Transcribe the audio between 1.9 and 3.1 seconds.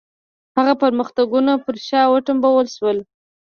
وتمبول شول.